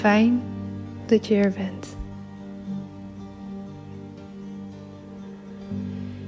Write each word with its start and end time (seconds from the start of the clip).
Fijn 0.00 0.42
dat 1.06 1.26
je 1.26 1.34
er 1.34 1.50
bent. 1.52 1.96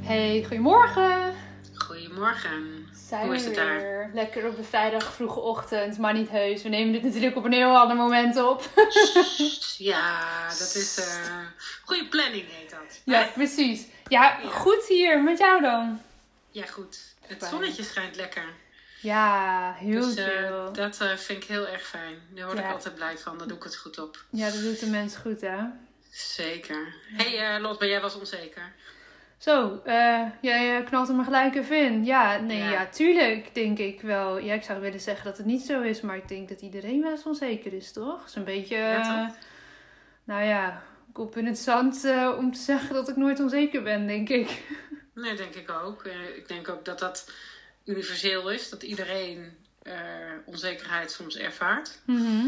Hey, 0.01 0.45
goedemorgen. 0.49 1.35
Goedemorgen. 1.75 2.87
Zijn 3.09 3.27
Hoe 3.27 3.35
is 3.35 3.45
het 3.45 3.55
daar? 3.55 3.77
weer? 3.77 4.11
Lekker 4.15 4.49
op 4.49 4.57
de 4.57 4.63
vrijdag 4.65 5.13
vroege 5.15 5.41
ochtend, 5.41 5.99
maar 5.99 6.13
niet 6.15 6.29
heus. 6.31 6.63
We 6.63 6.69
nemen 6.69 6.93
dit 6.93 7.03
natuurlijk 7.03 7.37
op 7.37 7.45
een 7.45 7.53
heel 7.53 7.77
ander 7.77 7.97
moment 7.97 8.43
op. 8.43 8.63
Ja, 9.79 10.43
dat 10.49 10.75
is. 10.75 10.99
eh 10.99 11.37
goede 11.85 12.07
planning 12.09 12.45
heet 12.49 12.71
dat. 12.71 13.01
ja, 13.05 13.27
precies. 13.35 13.87
Ja, 14.09 14.39
Ja. 14.43 14.49
goed 14.49 14.85
hier. 14.89 15.23
Met 15.23 15.39
jou 15.39 15.61
dan? 15.61 16.01
Ja, 16.51 16.67
goed. 16.67 16.99
Het 17.27 17.43
zonnetje 17.51 17.83
schijnt 17.83 18.17
lekker. 18.17 18.45
Ja, 19.03 19.73
heel 19.79 20.01
Dus 20.01 20.15
eh, 20.15 20.73
dat 20.73 21.01
eh, 21.01 21.17
vind 21.17 21.43
ik 21.43 21.49
heel 21.49 21.69
erg 21.69 21.83
fijn. 21.83 22.15
Daar 22.35 22.45
word 22.47 22.59
Ja. 22.59 22.65
ik 22.65 22.73
altijd 22.73 22.95
blij 22.95 23.19
van. 23.19 23.39
Daar 23.39 23.49
doe 23.49 23.57
ik 23.57 23.63
het 23.63 23.77
goed 23.77 23.99
op. 23.99 24.25
Ja, 24.31 24.51
dat 24.51 24.61
doet 24.61 24.81
de 24.81 24.87
mens 24.87 25.17
goed, 25.17 25.41
hè? 25.41 25.59
Zeker. 26.11 26.95
hey, 27.17 27.55
eh 27.55 27.61
Lot, 27.61 27.79
maar 27.79 27.89
jij 27.89 28.01
was 28.01 28.15
onzeker. 28.15 28.73
Zo, 29.39 29.83
jij 30.41 30.83
knalt 30.85 31.09
er 31.09 31.15
maar 31.15 31.25
gelijk 31.25 31.55
even 31.55 31.85
in. 31.85 32.05
Ja, 32.05 32.37
nee, 32.39 32.59
ja. 32.59 32.71
Ja. 32.71 32.87
tuurlijk 32.87 33.55
denk 33.55 33.79
ik 33.79 34.01
wel. 34.01 34.39
Ja, 34.39 34.55
ik 34.55 34.63
zou 34.63 34.81
willen 34.81 35.01
zeggen 35.01 35.25
dat 35.25 35.37
het 35.37 35.47
niet 35.47 35.63
zo 35.63 35.81
is, 35.81 36.01
maar 36.01 36.17
ik 36.17 36.29
denk 36.29 36.49
dat 36.49 36.61
iedereen 36.61 37.03
wel 37.03 37.11
eens 37.11 37.23
onzeker 37.25 37.73
is, 37.73 37.93
toch? 37.93 38.29
Zo'n 38.29 38.45
beetje, 38.45 38.77
Ja, 38.77 39.01
eh, 39.01 39.27
toch? 39.27 39.37
nou 40.25 40.43
ja, 40.45 40.83
kop 41.13 41.37
in 41.37 41.47
het 41.47 41.59
zand 41.59 42.05
om 42.39 42.53
te 42.53 42.61
zeggen 42.61 42.95
dat 42.95 43.09
ik 43.09 43.17
nooit 43.17 43.41
onzeker 43.41 43.83
ben, 43.83 44.07
denk 44.07 44.29
ik. 44.29 44.49
Nee, 45.15 45.37
denk 45.37 45.55
ik 45.55 45.71
ook. 45.71 46.05
Ik 46.37 46.49
denk 46.49 46.69
ook 46.69 46.85
dat 46.85 46.99
dat 46.99 47.33
universeel 47.85 48.51
is. 48.51 48.69
Dat 48.71 48.83
iedereen 48.83 49.57
eh, 49.83 49.95
onzekerheid 50.45 51.11
soms 51.11 51.37
ervaart. 51.37 52.01
Mhm. 52.07 52.47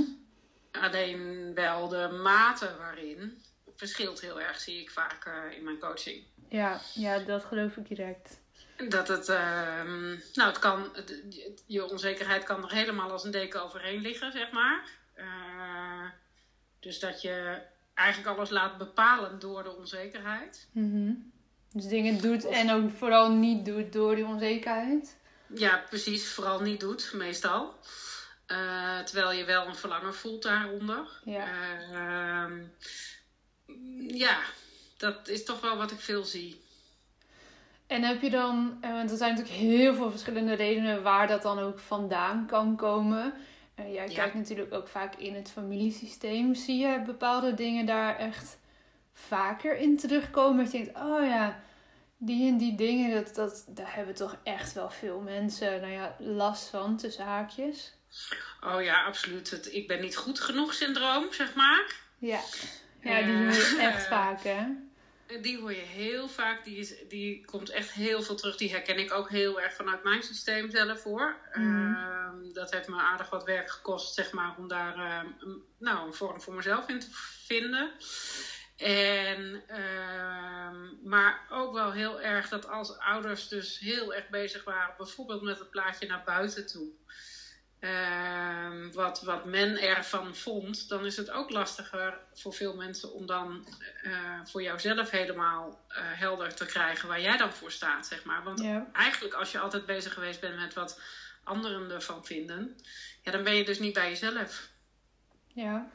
Alleen 0.72 1.54
wel 1.54 1.88
de 1.88 2.08
mate 2.22 2.70
waarin 2.78 3.42
verschilt 3.76 4.20
heel 4.20 4.40
erg, 4.40 4.60
zie 4.60 4.80
ik 4.80 4.90
vaak 4.90 5.24
eh, 5.24 5.56
in 5.58 5.64
mijn 5.64 5.78
coaching. 5.78 6.22
Ja, 6.48 6.80
ja, 6.94 7.18
dat 7.18 7.44
geloof 7.44 7.76
ik 7.76 7.88
direct. 7.88 8.40
Dat 8.88 9.08
het, 9.08 9.28
ehm, 9.28 10.08
nou, 10.34 10.48
het 10.48 10.58
kan, 10.58 10.88
het- 10.94 11.22
je 11.66 11.90
onzekerheid 11.90 12.44
kan 12.44 12.62
er 12.64 12.72
helemaal 12.72 13.10
als 13.10 13.24
een 13.24 13.30
deken 13.30 13.62
overheen 13.64 14.00
liggen, 14.00 14.32
zeg 14.32 14.50
maar. 14.52 14.90
Eh, 15.14 16.04
dus 16.80 16.98
dat 16.98 17.22
je 17.22 17.60
eigenlijk 17.94 18.36
alles 18.36 18.50
laat 18.50 18.78
bepalen 18.78 19.38
door 19.38 19.62
de 19.62 19.76
onzekerheid. 19.76 20.68
Mhm. 20.72 21.12
Dus 21.72 21.86
dingen 21.86 22.20
doet 22.20 22.44
en 22.44 22.70
ook 22.70 22.90
vooral 22.90 23.30
niet 23.32 23.64
doet 23.64 23.92
door 23.92 24.14
die 24.14 24.24
onzekerheid. 24.26 25.16
Ja, 25.46 25.84
precies, 25.88 26.28
vooral 26.28 26.60
niet 26.60 26.80
doet, 26.80 27.10
meestal. 27.14 27.74
Eh, 28.46 28.98
terwijl 28.98 29.32
je 29.32 29.44
wel 29.44 29.66
een 29.66 29.76
verlangen 29.76 30.14
voelt 30.14 30.42
daaronder. 30.42 31.08
Ja. 31.24 31.46
Eh, 31.46 32.42
ehm, 32.42 32.62
ja, 34.16 34.38
dat 34.96 35.28
is 35.28 35.44
toch 35.44 35.60
wel 35.60 35.76
wat 35.76 35.90
ik 35.90 36.00
veel 36.00 36.24
zie. 36.24 36.62
En 37.86 38.02
heb 38.02 38.22
je 38.22 38.30
dan, 38.30 38.78
eh, 38.80 38.90
want 38.90 39.10
er 39.10 39.16
zijn 39.16 39.34
natuurlijk 39.34 39.60
heel 39.60 39.94
veel 39.94 40.10
verschillende 40.10 40.54
redenen 40.54 41.02
waar 41.02 41.26
dat 41.26 41.42
dan 41.42 41.58
ook 41.58 41.78
vandaan 41.78 42.46
kan 42.46 42.76
komen. 42.76 43.34
Eh, 43.74 43.92
jij 43.94 44.08
Ja. 44.08 44.14
kijkt 44.14 44.34
natuurlijk 44.34 44.74
ook 44.74 44.88
vaak 44.88 45.14
in 45.14 45.34
het 45.34 45.50
familiesysteem. 45.50 46.54
Zie 46.54 46.78
je 46.78 47.02
bepaalde 47.06 47.54
dingen 47.54 47.86
daar 47.86 48.16
echt 48.16 48.58
vaker 49.12 49.76
in 49.76 49.96
terugkomen? 49.96 50.64
Dat 50.64 50.72
je 50.72 50.84
denkt, 50.84 50.98
oh 51.00 51.24
ja, 51.24 51.60
die 52.26 52.48
en 52.50 52.58
die 52.58 52.74
dingen, 52.74 53.14
dat, 53.14 53.34
dat, 53.34 53.64
daar 53.68 53.94
hebben 53.94 54.14
toch 54.14 54.36
echt 54.42 54.72
wel 54.72 54.90
veel 54.90 55.20
mensen 55.20 55.80
nou 55.80 55.92
ja, 55.92 56.16
last 56.18 56.68
van, 56.68 56.96
tussen 56.96 57.24
haakjes. 57.24 57.92
Oh 58.60 58.82
ja, 58.82 59.04
absoluut. 59.04 59.50
Het 59.50 59.74
ik 59.74 59.88
ben 59.88 60.00
niet 60.00 60.16
goed 60.16 60.40
genoeg 60.40 60.74
syndroom, 60.74 61.32
zeg 61.32 61.54
maar. 61.54 61.94
Ja, 62.18 62.40
ja 63.00 63.22
die 63.22 63.32
Eh, 63.32 63.38
hoor 63.38 63.52
je 63.52 63.76
echt 63.78 64.06
vaak, 64.16 64.42
hè? 64.42 64.66
Die 65.40 65.58
hoor 65.58 65.72
je 65.72 65.80
heel 65.80 66.28
vaak. 66.28 66.64
Die, 66.64 66.76
is, 66.76 66.94
die 67.08 67.44
komt 67.44 67.70
echt 67.70 67.92
heel 67.92 68.22
veel 68.22 68.34
terug. 68.34 68.56
Die 68.56 68.70
herken 68.70 68.98
ik 68.98 69.12
ook 69.12 69.30
heel 69.30 69.60
erg 69.60 69.74
vanuit 69.74 70.02
mijn 70.02 70.22
systeem 70.22 70.70
zelf 70.70 71.02
hoor. 71.02 71.36
Mhm. 71.52 71.94
Ehm, 71.94 72.52
dat 72.52 72.70
heeft 72.70 72.88
me 72.88 72.96
aardig 72.96 73.30
wat 73.30 73.44
werk 73.44 73.70
gekost, 73.70 74.14
zeg 74.14 74.32
maar, 74.32 74.54
om 74.58 74.68
daar 74.68 74.94
ehm, 74.94 75.26
nou, 75.78 76.06
een 76.06 76.14
vorm 76.14 76.40
voor 76.40 76.54
mezelf 76.54 76.88
in 76.88 77.00
te 77.00 77.08
vinden. 77.46 77.90
En, 78.76 79.62
ehm, 79.66 81.08
maar 81.08 81.46
ook 81.50 81.72
wel 81.72 81.92
heel 81.92 82.20
erg 82.20 82.48
dat 82.48 82.68
als 82.68 82.98
ouders 82.98 83.48
dus 83.48 83.78
heel 83.78 84.14
erg 84.14 84.28
bezig 84.28 84.64
waren, 84.64 84.94
bijvoorbeeld 84.96 85.42
met 85.42 85.58
het 85.58 85.70
plaatje 85.70 86.06
naar 86.06 86.22
buiten 86.24 86.66
toe. 86.66 86.88
ehm, 87.80 88.90
wat, 88.92 89.22
wat 89.22 89.44
men 89.44 89.76
ervan 89.80 90.34
vond, 90.36 90.88
dan 90.88 91.04
is 91.06 91.16
het 91.16 91.30
ook 91.30 91.50
lastiger 91.50 92.18
voor 92.34 92.52
veel 92.54 92.74
mensen 92.76 93.12
om 93.12 93.26
dan 93.26 93.66
eh, 94.02 94.40
voor 94.44 94.62
jouzelf 94.62 95.10
helemaal 95.10 95.84
eh, 95.88 96.02
helder 96.04 96.54
te 96.54 96.66
krijgen 96.66 97.08
waar 97.08 97.20
jij 97.20 97.36
dan 97.36 97.52
voor 97.52 97.70
staat, 97.70 98.06
zeg 98.06 98.24
maar. 98.24 98.42
Want 98.42 98.60
Ja. 98.60 98.86
eigenlijk 98.92 99.34
als 99.34 99.52
je 99.52 99.58
altijd 99.58 99.86
bezig 99.86 100.12
geweest 100.12 100.40
bent 100.40 100.56
met 100.56 100.74
wat 100.74 101.00
anderen 101.42 101.90
ervan 101.90 102.24
vinden, 102.24 102.76
ja, 103.22 103.32
dan 103.32 103.44
ben 103.44 103.54
je 103.54 103.64
dus 103.64 103.78
niet 103.78 103.92
bij 103.94 104.08
jezelf. 104.08 104.68
Ja. 105.46 105.86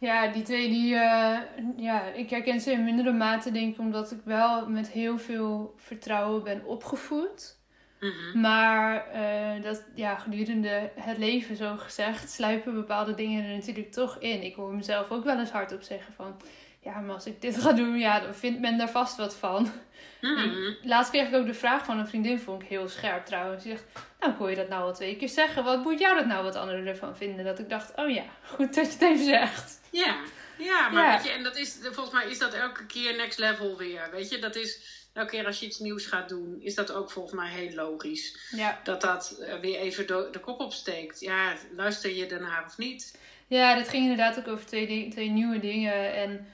Ja, 0.00 0.28
die 0.28 0.42
twee 0.42 0.68
die, 0.68 0.94
eh, 0.94 1.38
ja, 1.76 2.04
ik 2.04 2.30
herken 2.30 2.60
ze 2.60 2.72
in 2.72 2.84
mindere 2.84 3.12
mate 3.12 3.50
denk 3.50 3.72
ik 3.74 3.80
omdat 3.80 4.10
ik 4.10 4.20
wel 4.24 4.68
met 4.68 4.90
heel 4.90 5.18
veel 5.18 5.74
vertrouwen 5.76 6.44
ben 6.44 6.64
opgevoed. 6.64 7.58
Mhm. 8.00 8.40
Maar 8.40 9.06
eh, 9.06 9.62
dat, 9.62 9.84
ja, 9.94 10.16
gedurende 10.16 10.90
het 10.94 11.18
leven, 11.18 11.56
zo 11.56 11.76
gezegd, 11.76 12.30
sluipen 12.30 12.74
bepaalde 12.74 13.14
dingen 13.14 13.44
er 13.44 13.54
natuurlijk 13.54 13.92
toch 13.92 14.18
in. 14.18 14.42
Ik 14.42 14.54
hoor 14.54 14.74
mezelf 14.74 15.10
ook 15.10 15.24
wel 15.24 15.38
eens 15.38 15.50
hardop 15.50 15.82
zeggen 15.82 16.12
van... 16.12 16.36
Ja, 16.82 17.00
maar 17.00 17.14
als 17.14 17.26
ik 17.26 17.40
dit 17.40 17.60
ga 17.60 17.72
doen, 17.72 17.98
ja, 17.98 18.20
dan 18.20 18.34
vindt 18.34 18.60
men 18.60 18.78
daar 18.78 18.90
vast 18.90 19.16
wat 19.16 19.36
van. 19.36 19.72
Mhm. 20.20 20.72
Laatst 20.82 21.10
kreeg 21.10 21.28
ik 21.28 21.34
ook 21.34 21.46
de 21.46 21.54
vraag 21.54 21.84
van 21.84 21.98
een 21.98 22.06
vriendin, 22.08 22.38
vond 22.40 22.62
ik 22.62 22.68
heel 22.68 22.88
scherp 22.88 23.26
trouwens. 23.26 23.62
Die 23.62 23.72
zegt, 23.72 23.84
nou, 24.20 24.32
hoor 24.34 24.50
je 24.50 24.56
dat 24.56 24.68
nou 24.68 24.82
al 24.82 24.94
twee 24.94 25.16
keer 25.16 25.28
zeggen. 25.28 25.64
Wat 25.64 25.82
moet 25.82 25.98
jou 25.98 26.16
dat 26.16 26.26
nou 26.26 26.44
wat 26.44 26.56
anderen 26.56 26.86
ervan 26.86 27.16
vinden? 27.16 27.44
Dat 27.44 27.58
ik 27.58 27.68
dacht, 27.68 27.92
oh 27.96 28.10
ja, 28.10 28.24
goed 28.42 28.74
dat 28.74 28.86
je 28.86 28.92
het 28.92 29.02
even 29.02 29.24
zegt. 29.24 29.80
Ja, 29.90 30.16
ja 30.58 30.88
maar 30.88 31.04
Ja. 31.04 31.16
weet 31.16 31.24
je, 31.26 31.30
en 31.30 31.42
dat 31.42 31.56
is, 31.56 31.78
volgens 31.82 32.10
mij 32.10 32.30
is 32.30 32.38
dat 32.38 32.54
elke 32.54 32.86
keer 32.86 33.16
next 33.16 33.38
level 33.38 33.76
weer. 33.76 34.08
Weet 34.12 34.30
je, 34.30 34.38
dat 34.38 34.56
is 34.56 34.98
elke 35.12 35.30
keer 35.30 35.46
als 35.46 35.60
je 35.60 35.66
iets 35.66 35.78
nieuws 35.78 36.06
gaat 36.06 36.28
doen, 36.28 36.56
is 36.60 36.74
dat 36.74 36.92
ook 36.92 37.10
volgens 37.10 37.34
mij 37.34 37.50
heel 37.50 37.74
logisch. 37.74 38.50
Ja. 38.50 38.80
Dat 38.84 39.00
dat 39.00 39.38
eh, 39.40 39.58
weer 39.60 39.78
even 39.78 40.06
de, 40.06 40.38
kop 40.40 40.60
opsteekt. 40.60 41.20
Ja, 41.20 41.52
luister 41.76 42.14
je 42.14 42.26
ernaar 42.26 42.64
of 42.66 42.78
niet? 42.78 43.18
Ja, 43.46 43.74
dat 43.74 43.88
ging 43.88 44.02
inderdaad 44.02 44.38
ook 44.38 44.48
over 44.48 44.66
twee, 44.66 45.08
twee 45.10 45.30
nieuwe 45.30 45.58
dingen. 45.58 46.14
En 46.14 46.46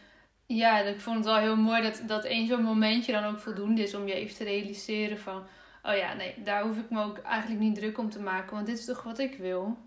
ja, 0.46 0.78
ik 0.78 1.00
vond 1.00 1.16
het 1.16 1.25
wel 1.25 1.37
heel 1.37 1.56
mooi 1.56 1.82
dat, 1.82 2.02
dat 2.06 2.25
één 2.25 2.46
zo'n 2.46 2.62
momentje 2.62 3.12
dan 3.12 3.25
ook 3.25 3.40
voldoende 3.40 3.82
is 3.82 3.94
om 3.94 4.06
je 4.06 4.14
even 4.14 4.37
te 4.37 4.44
realiseren 4.44 5.19
van... 5.19 5.46
Oh 5.82 5.96
ja, 5.96 6.14
nee, 6.14 6.34
daar 6.43 6.62
hoef 6.62 6.78
ik 6.78 6.90
me 6.90 7.02
ook 7.02 7.19
eigenlijk 7.19 7.60
niet 7.60 7.75
druk 7.75 7.98
om 7.98 8.10
te 8.10 8.20
maken, 8.20 8.54
want 8.54 8.66
dit 8.66 8.78
is 8.78 8.84
toch 8.84 9.02
wat 9.02 9.19
ik 9.19 9.38
wil. 9.38 9.78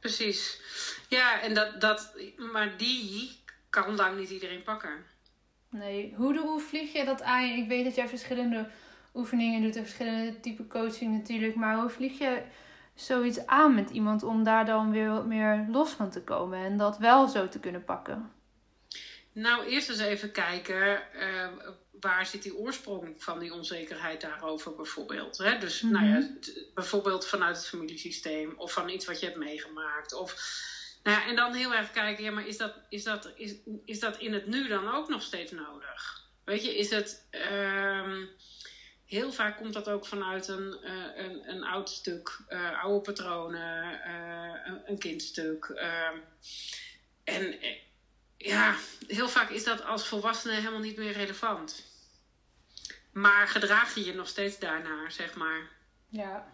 Precies. 0.00 0.60
Ja, 1.08 1.40
en 1.40 1.54
dat, 1.54 1.80
dat, 1.80 2.16
maar 2.52 2.76
die 2.76 3.30
kan 3.70 3.96
dan 3.96 4.18
niet 4.18 4.30
iedereen 4.30 4.62
pakken. 4.62 5.04
Nee, 5.68 6.14
hoe, 6.16 6.38
hoe 6.38 6.60
vlieg 6.60 6.92
je 6.92 7.04
dat 7.04 7.22
aan? 7.22 7.44
Ik 7.44 7.68
weet 7.68 7.84
dat 7.84 7.94
jij 7.94 8.08
verschillende 8.08 8.68
oefeningen 9.14 9.62
doet 9.62 9.76
en 9.76 9.82
verschillende 9.82 10.40
type 10.40 10.66
coaching 10.66 11.12
natuurlijk. 11.12 11.54
Maar 11.54 11.76
hoe 11.76 11.88
vlieg 11.88 12.18
je 12.18 12.42
zoiets 12.94 13.46
aan 13.46 13.74
met 13.74 13.90
iemand 13.90 14.22
om 14.22 14.44
daar 14.44 14.66
dan 14.66 14.90
weer 14.90 15.10
wat 15.10 15.26
meer 15.26 15.66
los 15.70 15.90
van 15.90 16.10
te 16.10 16.22
komen 16.22 16.58
en 16.58 16.76
dat 16.76 16.98
wel 16.98 17.28
zo 17.28 17.48
te 17.48 17.60
kunnen 17.60 17.84
pakken? 17.84 18.32
Nou, 19.34 19.64
eerst 19.66 19.88
eens 19.88 19.98
even 19.98 20.30
kijken, 20.30 21.12
eh, 21.12 21.48
waar 21.90 22.26
zit 22.26 22.42
die 22.42 22.54
oorsprong 22.56 23.22
van 23.22 23.38
die 23.38 23.52
onzekerheid 23.52 24.20
daarover 24.20 24.74
bijvoorbeeld? 24.74 25.36
Hè? 25.38 25.58
Dus 25.58 25.80
Mhm. 25.82 25.92
nou 25.92 26.06
ja, 26.06 26.20
t- 26.40 26.64
bijvoorbeeld 26.74 27.26
vanuit 27.26 27.56
het 27.56 27.66
familiesysteem 27.66 28.52
of 28.56 28.72
van 28.72 28.88
iets 28.88 29.04
wat 29.04 29.18
je 29.20 29.26
hebt 29.26 29.38
meegemaakt. 29.38 30.12
Of, 30.12 30.34
nou 31.02 31.20
ja, 31.20 31.26
en 31.26 31.34
dan 31.36 31.54
heel 31.54 31.74
erg 31.74 31.90
kijken, 31.90 32.24
ja, 32.24 32.30
maar 32.30 32.46
is 32.46 32.56
dat, 32.56 32.74
is, 32.88 33.02
dat, 33.02 33.32
is, 33.34 33.54
is 33.84 33.98
dat 33.98 34.16
in 34.16 34.32
het 34.32 34.46
nu 34.46 34.68
dan 34.68 34.88
ook 34.88 35.08
nog 35.08 35.22
steeds 35.22 35.50
nodig? 35.50 36.22
Weet 36.44 36.64
je, 36.64 36.76
is 36.76 36.90
het... 36.90 37.26
ehm, 37.30 38.26
heel 39.04 39.32
vaak 39.32 39.56
komt 39.56 39.72
dat 39.72 39.88
ook 39.88 40.06
vanuit 40.06 40.48
een, 40.48 40.76
eh, 40.82 41.24
een, 41.24 41.48
een 41.48 41.62
oud 41.64 41.90
stuk, 41.90 42.40
eh, 42.46 42.82
oude 42.82 43.00
patronen, 43.00 44.00
een, 44.66 44.82
een 44.84 44.98
kindstuk. 44.98 45.64
ehm. 45.64 46.18
en 47.24 47.58
ja, 48.44 48.74
heel 49.06 49.28
vaak 49.28 49.50
is 49.50 49.64
dat 49.64 49.84
als 49.84 50.08
volwassene 50.08 50.54
helemaal 50.54 50.80
niet 50.80 50.96
meer 50.96 51.12
relevant. 51.12 51.84
Maar 53.12 53.48
gedraag 53.48 53.94
je 53.94 54.04
je 54.04 54.14
nog 54.14 54.28
steeds 54.28 54.58
daarnaar, 54.58 55.12
zeg 55.12 55.34
maar. 55.34 55.70
Ja. 56.08 56.52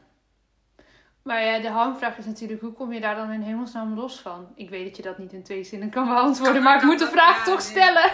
Maar 1.23 1.45
ja, 1.45 1.59
de 1.59 1.69
hamvraag 1.69 2.17
is 2.17 2.25
natuurlijk, 2.25 2.61
hoe 2.61 2.73
kom 2.73 2.93
je 2.93 3.01
daar 3.01 3.15
dan 3.15 3.31
in 3.31 3.41
hemelsnaam 3.41 3.95
los 3.95 4.21
van? 4.21 4.53
Ik 4.55 4.71
weet 4.71 4.85
dat 4.87 4.97
je 4.97 5.03
dat 5.03 5.19
niet 5.19 5.33
in 5.33 5.43
twee 5.43 5.65
zinnen 5.65 5.91
kan 5.91 6.07
beantwoorden, 6.07 6.63
maar 6.63 6.77
ik 6.77 6.83
moet 6.83 6.99
de 6.99 7.11
vraag 7.17 7.37
Ja, 7.37 7.45
toch 7.45 7.61
stellen. 7.61 8.13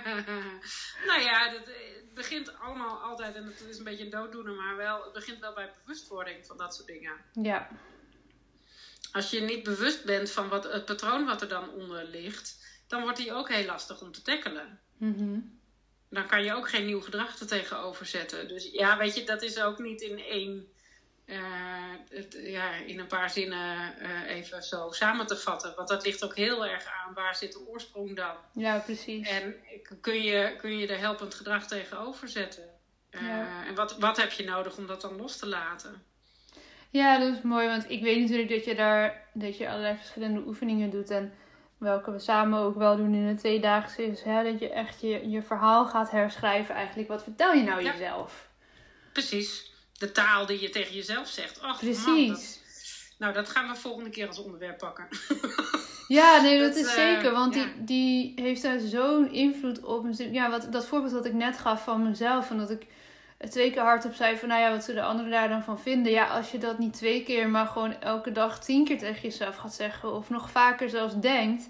nou 1.08 1.20
ja, 1.20 1.50
dat, 1.50 1.66
het 1.66 2.14
begint 2.14 2.58
allemaal 2.58 2.98
altijd, 2.98 3.34
en 3.34 3.44
het 3.44 3.64
is 3.68 3.78
een 3.78 3.84
beetje 3.84 4.04
een 4.04 4.10
dooddoener, 4.10 4.54
maar 4.54 4.76
wel, 4.76 5.02
het 5.04 5.12
begint 5.12 5.38
wel 5.38 5.52
bij 5.54 5.72
bewustwording 5.82 6.46
van 6.46 6.56
dat 6.56 6.74
soort 6.74 6.88
dingen. 6.88 7.12
Ja, 7.32 7.68
Als 9.12 9.30
je 9.30 9.40
niet 9.40 9.62
bewust 9.62 10.04
bent 10.04 10.30
van 10.30 10.48
wat, 10.48 10.72
het 10.72 10.84
patroon 10.84 11.26
wat 11.26 11.42
er 11.42 11.48
dan 11.48 11.70
onder 11.70 12.04
ligt, 12.04 12.57
dan 12.88 13.02
wordt 13.02 13.16
die 13.16 13.32
ook 13.32 13.48
heel 13.48 13.64
lastig 13.64 14.00
om 14.00 14.12
te 14.12 14.22
tackelen. 14.22 14.78
Mhm. 14.96 15.38
Dan 16.10 16.26
kan 16.26 16.44
je 16.44 16.54
ook 16.54 16.68
geen 16.68 16.86
nieuw 16.86 17.00
gedrag 17.00 17.38
er 17.38 17.46
tegenover 17.46 18.06
zetten. 18.06 18.48
Dus 18.48 18.70
ja, 18.72 18.98
weet 18.98 19.14
je, 19.16 19.24
dat 19.24 19.42
is 19.42 19.60
ook 19.60 19.78
niet 19.78 20.00
in 20.00 20.18
één, 20.18 20.68
eh, 21.24 21.38
het, 22.10 22.38
ja, 22.40 22.74
in 22.74 22.98
een 22.98 23.06
paar 23.06 23.30
zinnen 23.30 23.98
eh, 23.98 24.36
even 24.36 24.62
zo 24.62 24.90
samen 24.90 25.26
te 25.26 25.36
vatten. 25.36 25.72
Want 25.76 25.88
dat 25.88 26.04
ligt 26.04 26.24
ook 26.24 26.36
heel 26.36 26.66
erg 26.66 26.84
aan 26.86 27.14
waar 27.14 27.36
zit 27.36 27.52
de 27.52 27.66
oorsprong 27.68 28.16
dan. 28.16 28.34
ja 28.52 28.78
precies. 28.78 29.28
En 29.28 29.54
kun 30.00 30.22
je, 30.22 30.56
kun 30.58 30.78
je 30.78 30.86
er 30.86 30.98
helpend 30.98 31.34
gedrag 31.34 31.66
tegenover 31.66 32.28
zetten. 32.28 32.68
Eh, 33.10 33.22
Ja. 33.22 33.66
En 33.66 33.74
wat, 33.74 33.98
wat 33.98 34.16
heb 34.16 34.30
je 34.30 34.44
nodig 34.44 34.76
om 34.76 34.86
dat 34.86 35.00
dan 35.00 35.16
los 35.16 35.36
te 35.36 35.46
laten? 35.46 36.02
Ja, 36.90 37.18
dat 37.18 37.36
is 37.36 37.42
mooi, 37.42 37.66
want 37.66 37.90
ik 37.90 38.02
weet 38.02 38.20
natuurlijk 38.20 38.48
dat 38.48 38.64
je 38.64 38.74
daar 38.74 39.28
dat 39.34 39.56
je 39.56 39.68
allerlei 39.68 39.96
verschillende 39.96 40.40
oefeningen 40.46 40.90
doet. 40.90 41.10
En 41.10 41.32
welke 41.78 42.10
we 42.10 42.18
samen 42.18 42.58
ook 42.58 42.76
wel 42.76 42.96
doen 42.96 43.14
in 43.14 43.26
de 43.26 43.34
tweedaagse 43.34 44.06
is 44.06 44.22
hè, 44.22 44.42
dat 44.42 44.58
je 44.60 44.70
echt 44.70 45.00
je, 45.00 45.30
je 45.30 45.42
verhaal 45.42 45.86
gaat 45.86 46.10
herschrijven 46.10 46.74
eigenlijk. 46.74 47.08
Wat 47.08 47.22
vertel 47.22 47.52
je 47.52 47.62
nou 47.62 47.82
Ja. 47.82 47.92
jezelf? 47.92 48.48
Precies. 49.12 49.72
De 49.92 50.12
taal 50.12 50.46
die 50.46 50.60
je 50.60 50.70
tegen 50.70 50.94
jezelf 50.94 51.28
zegt. 51.28 51.60
Ach, 51.62 51.78
Precies. 51.78 52.06
Man, 52.06 52.28
dat, 52.28 52.58
nou, 53.18 53.32
dat 53.32 53.48
gaan 53.48 53.68
we 53.68 53.76
volgende 53.76 54.10
keer 54.10 54.26
als 54.26 54.38
onderwerp 54.38 54.78
pakken. 54.78 55.08
Ja, 56.08 56.40
nee, 56.40 56.58
dat, 56.58 56.68
Dat, 56.68 56.76
is 56.84 56.86
eh, 56.86 56.92
zeker. 56.92 57.32
Want 57.32 57.54
ja. 57.54 57.64
die, 57.64 57.84
die 57.84 58.44
heeft 58.44 58.62
daar 58.62 58.78
zo'n 58.78 59.32
invloed 59.32 59.82
op. 59.82 60.06
Ja, 60.16 60.50
wat, 60.50 60.72
dat 60.72 60.86
voorbeeld 60.86 61.12
wat 61.12 61.24
ik 61.24 61.32
net 61.32 61.58
gaf 61.58 61.84
van 61.84 62.02
mezelf. 62.02 62.50
En 62.50 62.58
dat 62.58 62.70
ik 62.70 62.86
twee 63.38 63.70
keer 63.70 63.82
hardop 63.82 64.14
zei 64.14 64.36
van... 64.36 64.48
Nou 64.48 64.60
ja, 64.60 64.70
wat 64.70 64.84
zullen 64.84 65.04
anderen 65.04 65.30
daar 65.30 65.48
dan 65.48 65.62
van 65.62 65.80
vinden? 65.80 66.12
Ja, 66.12 66.26
als 66.26 66.50
je 66.50 66.58
dat 66.58 66.78
niet 66.78 66.92
twee 66.92 67.22
keer, 67.22 67.48
maar 67.48 67.66
gewoon 67.66 68.00
elke 68.00 68.32
dag 68.32 68.60
tien 68.60 68.84
keer 68.84 68.98
tegen 68.98 69.22
jezelf 69.22 69.56
gaat 69.56 69.74
zeggen. 69.74 70.12
Of 70.14 70.30
nog 70.30 70.50
vaker 70.50 70.88
zelfs 70.90 71.14
denkt. 71.20 71.68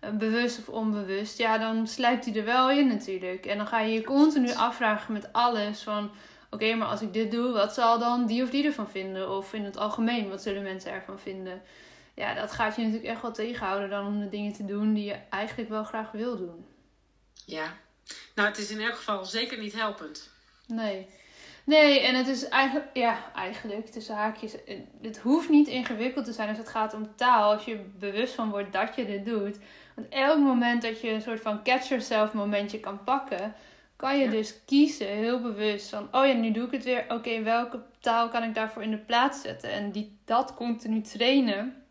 eh, 0.00 0.10
Bewust 0.10 0.58
of 0.58 0.68
onbewust. 0.68 1.38
Ja, 1.38 1.58
dan 1.58 1.86
sluipt 1.86 2.24
hij 2.24 2.34
er 2.34 2.44
wel 2.44 2.70
in 2.70 2.86
natuurlijk. 2.86 3.46
En 3.46 3.56
dan 3.56 3.66
ga 3.66 3.80
je 3.80 3.92
je 3.92 4.04
continu 4.04 4.52
afvragen 4.54 5.12
met 5.12 5.32
alles 5.32 5.82
van... 5.82 6.10
Oké, 6.50 6.74
maar 6.74 6.88
als 6.88 7.02
ik 7.02 7.12
dit 7.12 7.30
doe, 7.30 7.52
wat 7.52 7.74
zal 7.74 7.98
dan 7.98 8.26
die 8.26 8.42
of 8.42 8.50
die 8.50 8.64
ervan 8.64 8.88
vinden? 8.88 9.30
Of 9.36 9.52
in 9.52 9.64
het 9.64 9.76
algemeen, 9.76 10.28
wat 10.28 10.42
zullen 10.42 10.62
mensen 10.62 10.92
ervan 10.92 11.18
vinden? 11.18 11.62
ja, 12.14 12.34
dat 12.34 12.52
gaat 12.52 12.76
je 12.76 12.82
natuurlijk 12.82 13.08
echt 13.08 13.22
wel 13.22 13.32
tegenhouden 13.32 13.90
dan 13.90 14.06
om 14.06 14.20
de 14.20 14.28
dingen 14.28 14.52
te 14.52 14.64
doen 14.64 14.94
die 14.94 15.04
je 15.04 15.16
eigenlijk 15.30 15.68
wel 15.68 15.84
graag 15.84 16.10
wil 16.10 16.36
doen. 16.36 16.66
Ja. 17.44 17.74
Nou, 18.34 18.48
het 18.48 18.58
is 18.58 18.70
in 18.70 18.80
elk 18.80 18.96
geval 18.96 19.24
zeker 19.24 19.58
niet 19.58 19.72
helpend. 19.72 20.30
Nee. 20.66 21.06
Nee, 21.64 22.00
en 22.00 22.14
het 22.14 22.28
is 22.28 22.48
eigenlijk, 22.48 22.86
ja, 22.92 23.32
eigenlijk 23.34 23.86
tussen 23.86 24.14
haakjes, 24.14 24.54
het 25.02 25.18
hoeft 25.18 25.48
niet 25.48 25.68
ingewikkeld 25.68 26.24
te 26.24 26.32
zijn 26.32 26.48
als 26.48 26.58
het 26.58 26.68
gaat 26.68 26.94
om 26.94 27.08
taal, 27.16 27.52
als 27.52 27.64
je 27.64 27.84
bewust 27.98 28.34
van 28.34 28.50
wordt 28.50 28.72
dat 28.72 28.96
je 28.96 29.06
dit 29.06 29.24
doet. 29.24 29.58
Want 29.94 30.08
elk 30.08 30.38
moment 30.38 30.82
dat 30.82 31.00
je 31.00 31.10
een 31.10 31.22
soort 31.22 31.40
van 31.40 31.62
catch 31.62 31.88
yourself 31.88 32.32
momentje 32.32 32.80
kan 32.80 33.04
pakken, 33.04 33.54
kan 33.96 34.18
je 34.18 34.24
Ja. 34.24 34.30
dus 34.30 34.64
kiezen, 34.64 35.06
heel 35.06 35.40
bewust, 35.40 35.88
van 35.88 36.08
oh 36.12 36.26
ja, 36.26 36.32
nu 36.32 36.50
doe 36.50 36.66
ik 36.66 36.72
het 36.72 36.84
weer, 36.84 37.04
oké, 37.08 37.42
welke 37.42 37.80
taal 38.00 38.28
kan 38.28 38.42
ik 38.42 38.54
daarvoor 38.54 38.82
in 38.82 38.90
de 38.90 38.96
plaats 38.96 39.40
zetten? 39.40 39.70
En 39.70 39.90
die, 39.90 40.18
dat 40.24 40.54
continu 40.54 41.00
trainen 41.00 41.84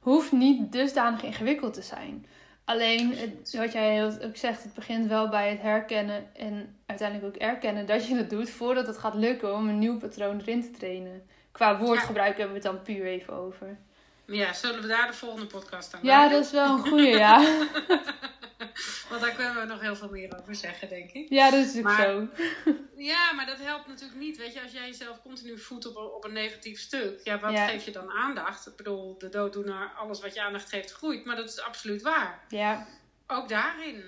hoeft 0.00 0.32
niet 0.32 0.72
dusdanig 0.72 1.22
ingewikkeld 1.22 1.74
te 1.74 1.82
zijn. 1.82 2.26
Alleen, 2.64 3.16
het, 3.16 3.56
wat 3.56 3.72
jij 3.72 3.92
heel- 3.94 4.18
ook 4.22 4.36
zegt, 4.36 4.62
het 4.62 4.74
begint 4.74 5.08
wel 5.08 5.28
bij 5.28 5.50
het 5.50 5.60
herkennen 5.60 6.26
en 6.36 6.76
uiteindelijk 6.86 7.34
ook 7.34 7.42
erkennen 7.42 7.86
dat 7.86 8.06
je 8.06 8.16
het 8.16 8.30
doet 8.30 8.50
voordat 8.50 8.86
het 8.86 8.98
gaat 8.98 9.14
lukken 9.14 9.54
om 9.54 9.68
een 9.68 9.78
nieuw 9.78 9.98
patroon 9.98 10.40
erin 10.40 10.62
te 10.62 10.70
trainen. 10.70 11.22
Qua 11.52 11.78
woordgebruik 11.78 12.36
hebben 12.38 12.56
we 12.56 12.62
het 12.62 12.72
dan 12.72 12.82
puur 12.82 13.04
even 13.06 13.34
over. 13.34 13.78
Ja, 14.24 14.52
zullen 14.52 14.80
we 14.82 14.86
daar 14.88 15.06
de 15.06 15.12
volgende 15.12 15.46
podcast 15.46 15.94
aan 15.94 16.00
Ja, 16.02 16.28
dat 16.28 16.44
is 16.44 16.50
wel 16.50 16.74
een 16.74 16.86
goede, 16.88 17.06
ja. 17.08 17.38
Want 19.08 19.20
daar 19.22 19.32
kunnen 19.34 19.54
we 19.54 19.64
nog 19.64 19.80
heel 19.80 19.96
veel 19.96 20.08
meer 20.10 20.38
over 20.40 20.54
zeggen, 20.54 20.88
denk 20.88 21.10
ik. 21.12 21.28
Ja, 21.28 21.50
dat 21.50 21.64
is 21.66 21.76
ook 21.76 21.82
Maar- 21.82 22.02
zo. 22.02 22.28
Ja, 22.96 23.32
maar 23.32 23.46
dat 23.46 23.58
helpt 23.58 23.86
natuurlijk 23.86 24.20
niet. 24.20 24.36
Weet 24.36 24.52
je, 24.52 24.62
als 24.62 24.72
jij 24.72 24.86
jezelf 24.86 25.22
continu 25.22 25.58
voedt 25.58 25.86
op, 25.86 25.96
een- 25.96 26.02
op 26.10 26.24
een 26.24 26.32
negatief 26.32 26.80
stuk, 26.80 27.20
ja, 27.24 27.38
wat 27.40 27.52
Ja. 27.52 27.66
geef 27.66 27.84
je 27.84 27.90
dan 27.90 28.10
aandacht? 28.10 28.66
Ik 28.66 28.76
bedoel, 28.76 29.18
de 29.18 29.28
dooddoener, 29.28 29.90
alles 29.96 30.20
wat 30.20 30.34
je 30.34 30.42
aandacht 30.42 30.68
geeft, 30.68 30.92
groeit. 30.92 31.24
Maar 31.24 31.36
dat 31.36 31.48
is 31.48 31.60
absoluut 31.60 32.02
waar. 32.02 32.44
Ja, 32.48 32.86
Ook 33.26 33.48
daarin. 33.48 34.04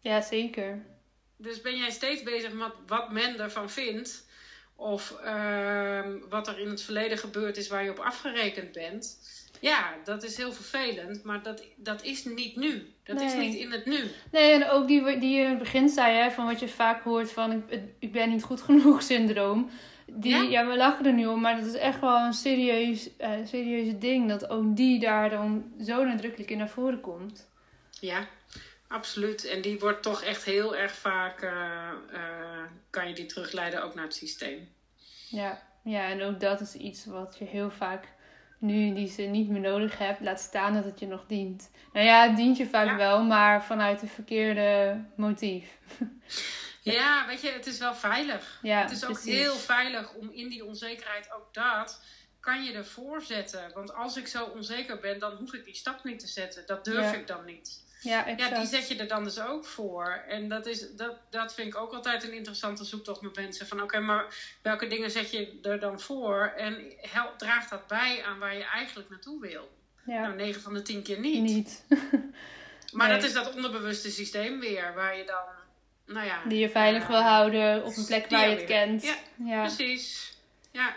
ja 0.00 0.20
zeker. 0.20 0.82
Dus 1.36 1.60
ben 1.60 1.76
jij 1.76 1.90
steeds 1.90 2.22
bezig 2.22 2.52
met 2.52 2.72
wat 2.86 3.10
men 3.12 3.40
ervan 3.40 3.70
vindt, 3.70 4.26
of 4.76 5.10
ehm, 5.24 6.18
wat 6.28 6.48
er 6.48 6.58
in 6.58 6.68
het 6.68 6.82
verleden 6.82 7.18
gebeurd 7.18 7.56
is 7.56 7.68
waar 7.68 7.84
je 7.84 7.90
op 7.90 7.98
afgerekend 7.98 8.72
bent. 8.72 9.18
Ja, 9.62 9.94
dat 10.04 10.22
is 10.22 10.36
heel 10.36 10.52
vervelend, 10.52 11.24
maar 11.24 11.42
dat, 11.42 11.62
dat 11.76 12.02
is 12.02 12.24
niet 12.24 12.56
nu. 12.56 12.92
Dat 13.02 13.20
is 13.20 13.34
niet 13.34 13.54
in 13.54 13.72
het 13.72 13.86
nu. 13.86 13.98
Nee, 14.32 14.52
en 14.52 14.68
ook 14.68 14.86
die, 14.86 15.18
die 15.18 15.34
je 15.36 15.42
in 15.42 15.48
het 15.48 15.58
begin 15.58 15.88
zei, 15.88 16.16
hè, 16.16 16.30
van 16.30 16.46
wat 16.46 16.60
je 16.60 16.68
vaak 16.68 17.02
hoort 17.02 17.32
van 17.32 17.52
ik, 17.52 17.80
ik 17.98 18.12
ben 18.12 18.28
niet 18.28 18.42
goed 18.42 18.62
genoeg 18.62 19.02
syndroom. 19.12 19.70
Die, 20.06 20.34
Ja? 20.36 20.42
ja? 20.42 20.66
we 20.66 20.76
lachen 20.76 21.06
er 21.06 21.12
nu 21.12 21.26
om, 21.26 21.40
maar 21.40 21.56
dat 21.56 21.66
is 21.66 21.74
echt 21.74 22.00
wel 22.00 22.16
een 22.16 22.32
serieus, 22.32 23.16
eh 23.16 23.30
serieuze 23.46 23.98
ding. 23.98 24.28
Dat 24.28 24.48
ook 24.48 24.76
die 24.76 24.98
daar 25.00 25.30
dan 25.30 25.72
zo 25.84 26.04
nadrukkelijk 26.04 26.50
in 26.50 26.58
naar 26.58 26.68
voren 26.68 27.00
komt. 27.00 27.48
Ja, 28.00 28.26
absoluut. 28.88 29.44
En 29.44 29.62
die 29.62 29.78
wordt 29.78 30.02
toch 30.02 30.22
echt 30.22 30.44
heel 30.44 30.76
erg 30.76 30.92
vaak, 30.92 31.42
eh, 31.42 31.90
kan 32.90 33.08
je 33.08 33.14
die 33.14 33.26
terugleiden 33.26 33.82
ook 33.84 33.94
naar 33.94 34.04
het 34.04 34.14
systeem. 34.14 34.68
Ja, 35.28 35.62
ja, 35.84 36.08
en 36.08 36.22
ook 36.22 36.40
dat 36.40 36.60
is 36.60 36.74
iets 36.74 37.04
wat 37.04 37.36
je 37.38 37.44
heel 37.44 37.70
vaak 37.70 38.08
nu 38.62 38.94
die 38.94 39.08
zin 39.08 39.30
niet 39.30 39.48
meer 39.48 39.60
nodig 39.60 39.98
hebt. 39.98 40.20
Laat 40.20 40.40
staan 40.40 40.74
dat 40.74 40.84
het 40.84 40.98
je 40.98 41.06
nog 41.06 41.24
dient. 41.26 41.70
Nou 41.92 42.06
ja, 42.06 42.28
het 42.28 42.36
dient 42.36 42.56
je 42.56 42.66
vaak 42.66 42.86
Ja. 42.86 42.96
wel, 42.96 43.22
maar 43.24 43.64
vanuit 43.64 44.02
een 44.02 44.08
verkeerde 44.08 45.00
motief. 45.16 45.78
Ja, 46.84 47.26
weet 47.26 47.40
je, 47.40 47.50
het 47.50 47.66
is 47.66 47.78
wel 47.78 47.94
veilig. 47.94 48.58
Ja, 48.62 48.80
het 48.80 48.90
is 48.90 49.04
ook 49.04 49.12
precies. 49.12 49.34
heel 49.34 49.54
veilig 49.54 50.14
om 50.14 50.30
in 50.32 50.48
die 50.48 50.64
onzekerheid 50.64 51.32
ook 51.32 51.54
dat 51.54 52.02
kan 52.40 52.64
je 52.64 52.72
ervoor 52.72 53.22
zetten. 53.22 53.70
Want 53.74 53.94
als 53.94 54.16
ik 54.16 54.26
zo 54.26 54.44
onzeker 54.44 54.98
ben, 55.00 55.18
dan 55.18 55.32
hoef 55.36 55.54
ik 55.54 55.64
die 55.64 55.74
stap 55.74 56.04
niet 56.04 56.18
te 56.18 56.26
zetten. 56.26 56.62
Dat 56.66 56.84
durf 56.84 57.12
Ja. 57.12 57.18
ik 57.18 57.26
dan 57.26 57.44
niet. 57.44 57.84
Ja, 58.02 58.26
exact. 58.26 58.50
Ja, 58.50 58.58
die 58.58 58.66
zet 58.68 58.88
je 58.88 58.96
er 58.96 59.08
dan 59.08 59.24
dus 59.24 59.40
ook 59.40 59.64
voor. 59.66 60.24
En 60.28 60.48
dat, 60.48 60.66
is, 60.66 60.90
dat, 60.96 61.16
dat 61.30 61.54
vind 61.54 61.68
ik 61.68 61.76
ook 61.80 61.92
altijd 61.92 62.22
een 62.24 62.32
interessante 62.32 62.84
zoektocht 62.84 63.20
met 63.20 63.36
mensen. 63.36 63.66
Van 63.66 63.82
oké, 63.82 64.00
maar 64.00 64.34
welke 64.62 64.86
dingen 64.86 65.10
zet 65.10 65.30
je 65.30 65.58
er 65.62 65.80
dan 65.80 66.00
voor? 66.00 66.52
En 66.56 66.92
hel- 67.00 67.36
draagt 67.36 67.70
dat 67.70 67.86
bij 67.86 68.22
aan 68.24 68.38
waar 68.38 68.56
je 68.56 68.64
eigenlijk 68.64 69.10
naartoe 69.10 69.40
wil? 69.40 69.70
ja, 70.06 70.20
Nou, 70.22 70.34
9 70.36 70.60
van 70.62 70.74
de 70.74 70.82
10 70.82 71.02
keer 71.02 71.18
niet. 71.18 71.42
niet. 71.42 71.84
Maar 72.92 73.08
Nee. 73.08 73.16
dat 73.16 73.26
is 73.26 73.32
dat 73.34 73.54
onderbewuste 73.54 74.10
systeem 74.10 74.60
weer, 74.60 74.94
waar 74.94 75.16
je 75.16 75.24
dan, 75.24 75.44
nou 76.14 76.26
ja. 76.26 76.42
Die 76.44 76.58
je 76.58 76.70
veilig 76.70 77.06
wil 77.06 77.20
houden 77.22 77.84
op 77.84 77.96
een 77.96 78.06
plek 78.06 78.30
waar 78.30 78.40
je 78.40 78.46
je 78.46 78.50
het 78.56 78.68
weer- 78.68 78.78
kent. 78.78 79.02
Ja, 79.02 79.16
ja. 79.44 79.60
Precies. 79.66 80.36
Ja. 80.72 80.94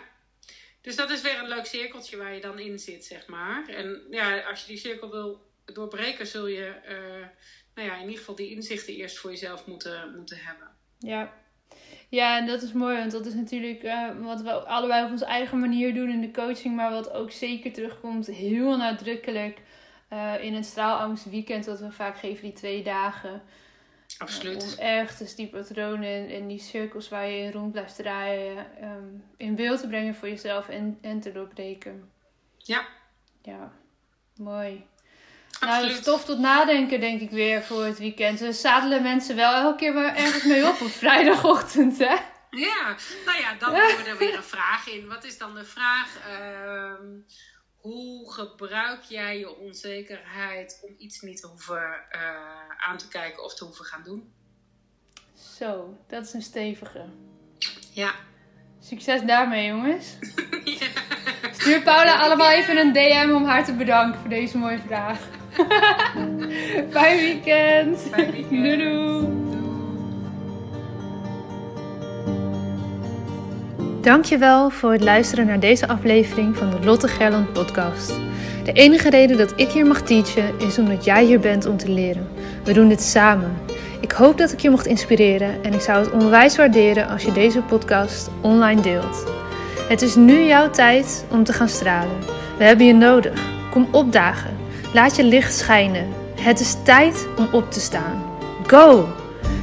Dus 0.80 0.96
dat 0.96 1.10
is 1.10 1.20
weer 1.22 1.38
een 1.38 1.48
leuk 1.48 1.66
cirkeltje 1.66 2.16
waar 2.16 2.34
je 2.34 2.40
dan 2.40 2.58
in 2.58 2.78
zit, 2.78 3.04
zeg 3.04 3.26
maar. 3.26 3.68
En 3.68 4.02
ja, 4.10 4.40
als 4.40 4.60
je 4.60 4.66
die 4.66 4.76
cirkel 4.76 5.10
wil 5.10 5.45
doorbreken, 5.74 6.26
zul 6.26 6.46
je, 6.46 6.64
eh, 6.64 7.26
nou 7.74 7.88
ja, 7.88 7.94
in 7.94 8.00
ieder 8.00 8.18
geval 8.18 8.34
die 8.34 8.50
inzichten 8.50 8.94
eerst 8.94 9.18
voor 9.18 9.30
jezelf 9.30 9.66
moeten, 9.66 10.14
moeten 10.16 10.38
hebben. 10.40 10.68
Ja. 10.98 11.32
ja, 12.08 12.38
en 12.38 12.46
dat 12.46 12.62
is 12.62 12.72
mooi, 12.72 12.98
want 12.98 13.12
dat 13.12 13.26
is 13.26 13.34
natuurlijk 13.34 13.82
eh, 13.82 14.08
wat 14.20 14.42
we 14.42 14.52
allebei 14.52 15.04
op 15.04 15.10
onze 15.10 15.24
eigen 15.24 15.60
manier 15.60 15.94
doen 15.94 16.10
in 16.10 16.20
de 16.20 16.30
coaching, 16.30 16.76
maar 16.76 16.90
wat 16.90 17.10
ook 17.10 17.30
zeker 17.30 17.72
terugkomt 17.72 18.26
heel 18.26 18.76
nadrukkelijk 18.76 19.60
eh, 20.08 20.34
in 20.44 20.54
het 20.54 20.64
straalangstweekend 20.64 21.64
dat 21.64 21.80
we 21.80 21.92
vaak 21.92 22.18
geven, 22.18 22.42
die 22.42 22.52
twee 22.52 22.82
dagen. 22.82 23.42
Absoluut. 24.18 24.62
Om 24.62 24.84
ergens 24.84 25.34
die 25.34 25.48
patronen 25.48 26.08
en, 26.08 26.28
en 26.28 26.46
die 26.46 26.60
cirkels 26.60 27.08
waar 27.08 27.28
je 27.28 27.42
in 27.42 27.52
rond 27.52 27.72
blijft 27.72 27.96
draaien 27.96 28.80
ehm, 28.80 29.08
in 29.36 29.54
beeld 29.54 29.80
te 29.80 29.88
brengen 29.88 30.14
voor 30.14 30.28
jezelf 30.28 30.68
en, 30.68 30.98
en 31.00 31.20
te 31.20 31.32
doorbreken. 31.32 32.10
Ja, 32.56 32.86
Ja, 33.42 33.72
mooi. 34.36 34.86
Nou, 35.60 35.82
dat 35.82 35.90
is 35.90 35.96
stof 35.96 36.24
tot 36.24 36.38
nadenken, 36.38 37.00
denk 37.00 37.20
ik 37.20 37.30
weer 37.30 37.62
voor 37.62 37.84
het 37.84 37.98
weekend. 37.98 38.40
We 38.40 38.52
zadelen 38.52 39.02
mensen 39.02 39.36
wel 39.36 39.54
elke 39.54 39.78
keer 39.78 39.94
maar 39.94 40.16
ergens 40.16 40.44
mee 40.44 40.68
op 40.68 40.80
op 40.80 40.90
vrijdagochtend, 40.90 41.98
hè? 41.98 42.16
Ja, 42.50 42.96
nou 43.26 43.38
ja, 43.40 43.54
dan 43.58 43.70
doen 43.70 43.80
we 43.80 44.04
er 44.06 44.18
weer 44.18 44.36
een 44.36 44.42
vraag 44.42 44.88
in. 44.88 45.08
Wat 45.08 45.24
is 45.24 45.38
dan 45.38 45.54
de 45.54 45.64
vraag? 45.64 46.18
Ehm, 46.28 47.04
hoe 47.76 48.32
gebruik 48.32 49.02
jij 49.02 49.38
je 49.38 49.56
onzekerheid 49.56 50.80
om 50.82 50.94
iets 50.98 51.20
niet 51.20 51.40
te 51.40 51.46
hoeven 51.46 51.94
eh, 52.10 52.20
aan 52.78 52.96
te 52.96 53.08
kijken 53.08 53.44
of 53.44 53.54
te 53.54 53.64
hoeven 53.64 53.84
gaan 53.84 54.02
doen? 54.02 54.32
Zo, 55.58 55.98
dat 56.08 56.26
is 56.26 56.32
een 56.32 56.42
stevige. 56.42 57.04
Ja. 57.92 58.14
Succes 58.80 59.22
daarmee, 59.22 59.66
jongens. 59.66 60.16
ja. 60.80 60.86
Stuur 61.52 61.82
Paula 61.82 62.20
allemaal 62.20 62.50
even 62.50 62.76
een 62.76 62.92
DM 62.92 63.30
om 63.34 63.44
haar 63.44 63.64
te 63.64 63.72
bedanken 63.72 64.20
voor 64.20 64.28
deze 64.28 64.58
mooie 64.58 64.80
vraag. 64.86 65.18
Fijn 66.90 67.18
weekend. 67.18 67.98
Fijn 68.10 68.30
weekend. 68.30 68.50
Doei 68.50 68.76
doei. 68.76 69.44
Dankjewel 74.00 74.70
voor 74.70 74.92
het 74.92 75.02
luisteren 75.02 75.46
naar 75.46 75.60
deze 75.60 75.88
aflevering 75.88 76.56
van 76.56 76.70
de 76.70 76.84
Lotte 76.84 77.08
Gerland 77.08 77.52
podcast. 77.52 78.12
De 78.64 78.72
enige 78.72 79.10
reden 79.10 79.36
dat 79.36 79.52
ik 79.56 79.68
hier 79.68 79.86
mag 79.86 80.02
teachen 80.02 80.58
is 80.58 80.78
omdat 80.78 81.04
jij 81.04 81.24
hier 81.24 81.40
bent 81.40 81.66
om 81.66 81.76
te 81.76 81.90
leren. 81.90 82.28
We 82.64 82.72
doen 82.72 82.88
dit 82.88 83.02
samen. 83.02 83.56
Ik 84.00 84.12
hoop 84.12 84.38
dat 84.38 84.52
ik 84.52 84.60
je 84.60 84.70
mocht 84.70 84.86
inspireren 84.86 85.64
en 85.64 85.72
ik 85.74 85.80
zou 85.80 86.04
het 86.04 86.12
onwijs 86.12 86.56
waarderen 86.56 87.08
als 87.08 87.22
je 87.22 87.32
deze 87.32 87.60
podcast 87.60 88.30
online 88.40 88.80
deelt. 88.80 89.26
Het 89.88 90.02
is 90.02 90.14
nu 90.14 90.42
jouw 90.42 90.70
tijd 90.70 91.24
om 91.30 91.44
te 91.44 91.52
gaan 91.52 91.68
stralen. 91.68 92.18
We 92.58 92.64
hebben 92.64 92.86
je 92.86 92.94
nodig. 92.94 93.40
Kom 93.70 93.88
opdagen. 93.90 94.65
Laat 94.96 95.16
je 95.16 95.24
licht 95.24 95.54
schijnen. 95.54 96.06
Het 96.40 96.60
is 96.60 96.76
tijd 96.84 97.26
om 97.38 97.48
op 97.52 97.70
te 97.72 97.80
staan. 97.80 98.22
Go! 98.66 99.08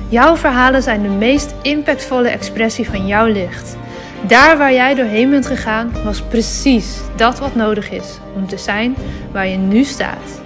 Jouw 0.09 0.35
verhalen 0.35 0.83
zijn 0.83 1.01
de 1.01 1.07
meest 1.07 1.53
impactvolle 1.61 2.29
expressie 2.29 2.89
van 2.89 3.07
jouw 3.07 3.25
licht. 3.25 3.77
Daar 4.27 4.57
waar 4.57 4.73
jij 4.73 4.95
doorheen 4.95 5.29
bent 5.29 5.45
gegaan, 5.45 5.91
was 6.03 6.21
precies 6.21 6.97
dat 7.15 7.39
wat 7.39 7.55
nodig 7.55 7.91
is 7.91 8.17
om 8.35 8.47
te 8.47 8.57
zijn 8.57 8.95
waar 9.31 9.47
je 9.47 9.57
nu 9.57 9.83
staat. 9.83 10.41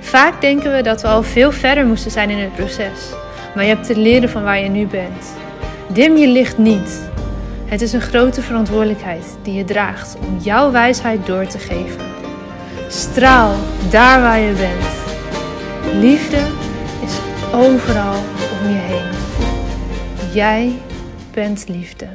Vaak 0.00 0.40
denken 0.40 0.72
we 0.72 0.82
dat 0.82 1.02
we 1.02 1.08
al 1.08 1.22
veel 1.22 1.52
verder 1.52 1.86
moesten 1.86 2.10
zijn 2.10 2.30
in 2.30 2.38
het 2.38 2.54
proces, 2.54 3.12
maar 3.54 3.64
je 3.64 3.74
hebt 3.74 3.86
te 3.86 3.98
leren 3.98 4.28
van 4.28 4.42
waar 4.42 4.60
je 4.60 4.68
nu 4.68 4.86
bent. 4.86 5.34
Dim 5.88 6.16
je 6.16 6.28
licht 6.28 6.58
niet. 6.58 7.08
Het 7.66 7.82
is 7.82 7.92
een 7.92 8.00
grote 8.00 8.42
verantwoordelijkheid 8.42 9.36
die 9.42 9.54
je 9.54 9.64
draagt 9.64 10.16
om 10.26 10.38
jouw 10.38 10.70
wijsheid 10.70 11.26
door 11.26 11.46
te 11.46 11.58
geven. 11.58 12.15
Straal 12.88 13.54
daar 13.90 14.20
waar 14.20 14.38
je 14.38 14.52
bent. 14.52 14.84
Liefde 16.00 16.38
is 17.04 17.18
overal 17.52 18.14
om 18.60 18.68
je 18.68 18.80
heen. 18.80 19.10
Jij 20.34 20.78
bent 21.32 21.68
liefde. 21.68 22.06